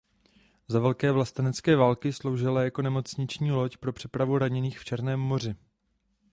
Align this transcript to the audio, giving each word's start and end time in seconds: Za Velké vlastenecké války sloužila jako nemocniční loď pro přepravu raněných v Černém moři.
Za 0.67 0.79
Velké 0.79 1.11
vlastenecké 1.11 1.75
války 1.75 2.13
sloužila 2.13 2.63
jako 2.63 2.81
nemocniční 2.81 3.51
loď 3.51 3.77
pro 3.77 3.93
přepravu 3.93 4.37
raněných 4.37 4.79
v 4.79 4.85
Černém 4.85 5.19
moři. 5.19 5.55